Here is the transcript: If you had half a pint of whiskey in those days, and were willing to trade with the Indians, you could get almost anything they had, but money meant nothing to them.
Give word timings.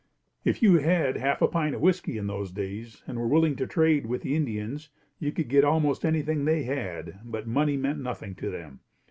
If 0.43 0.63
you 0.63 0.79
had 0.79 1.17
half 1.17 1.43
a 1.43 1.47
pint 1.47 1.75
of 1.75 1.81
whiskey 1.81 2.17
in 2.17 2.25
those 2.25 2.51
days, 2.51 3.03
and 3.05 3.19
were 3.19 3.27
willing 3.27 3.55
to 3.57 3.67
trade 3.67 4.07
with 4.07 4.23
the 4.23 4.35
Indians, 4.35 4.89
you 5.19 5.31
could 5.31 5.47
get 5.47 5.63
almost 5.63 6.03
anything 6.03 6.43
they 6.45 6.63
had, 6.63 7.19
but 7.23 7.45
money 7.45 7.77
meant 7.77 7.99
nothing 7.99 8.33
to 8.37 8.49
them. 8.49 8.79